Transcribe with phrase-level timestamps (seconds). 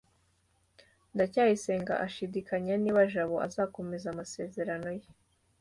[1.13, 5.07] ndacyayisenga ashidikanya niba jabo azakomeza amasezerano ye